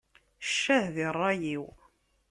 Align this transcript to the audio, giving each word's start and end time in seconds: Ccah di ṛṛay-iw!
Ccah 0.47 0.85
di 0.95 1.05
ṛṛay-iw! 1.15 1.63